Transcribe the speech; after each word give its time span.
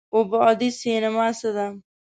اووه 0.13 0.27
بعدی 0.31 0.69
سینما 0.79 1.27
څه 1.39 1.49
ده؟ 1.55 1.67